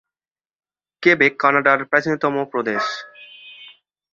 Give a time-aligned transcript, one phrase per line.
[1.03, 2.83] Quebec কানাডার প্রাচীনতম প্রদেশ।